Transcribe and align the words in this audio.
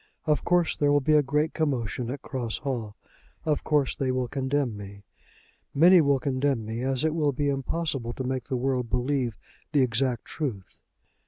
Of 0.25 0.43
course 0.43 0.75
there 0.75 0.91
will 0.91 0.99
be 0.99 1.13
a 1.13 1.21
great 1.21 1.53
commotion 1.53 2.09
at 2.09 2.23
Cross 2.23 2.57
Hall. 2.65 2.95
Of 3.45 3.63
course 3.63 3.95
they 3.95 4.09
will 4.11 4.27
condemn 4.27 4.75
me. 4.75 5.03
Many 5.75 6.01
will 6.01 6.17
condemn 6.19 6.65
me, 6.65 6.81
as 6.81 7.03
it 7.03 7.13
will 7.13 7.33
be 7.33 7.49
impossible 7.49 8.11
to 8.13 8.23
make 8.23 8.45
the 8.45 8.57
world 8.57 8.89
believe 8.89 9.37
the 9.73 9.81
exact 9.83 10.25
truth." 10.25 10.79